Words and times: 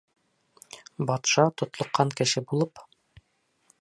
Батша 1.11 1.45
тотлоҡҡан 1.61 2.15
кеше 2.21 2.47
булып: 2.51 2.83